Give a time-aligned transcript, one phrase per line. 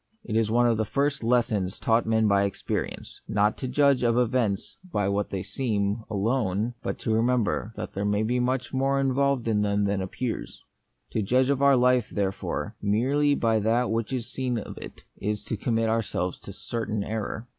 [0.23, 4.17] It is one of the first lessons taught men by experience, not to judge of
[4.17, 8.73] events by what they seem, alone, but to re member that there may be much
[8.73, 10.63] more in volved in them than appears.
[11.11, 11.69] To judge of The Mystery of Pain.
[11.69, 15.87] 21 our life, therefore, merely by that which is seen of it, is to commit
[15.87, 17.47] ourselves to certain error.